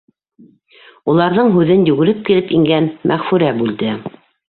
[1.13, 3.97] Уларҙың һүҙен йүгереп килеп ингән Мәғфүрә бүлде.